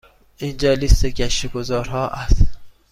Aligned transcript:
اینجا 0.37 0.73
لیست 0.73 1.05
گشت 1.05 1.45
و 1.45 1.49
گذار 1.49 1.87
ها 1.87 2.07
است. 2.07 2.45